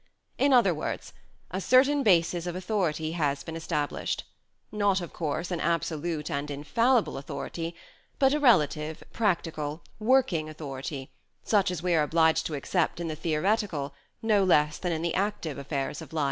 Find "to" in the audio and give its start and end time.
12.47-12.55